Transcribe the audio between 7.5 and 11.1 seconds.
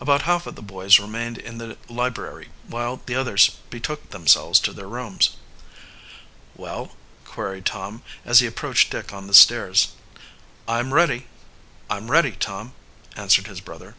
Tom, as he approached Dick on the stairs. "I'm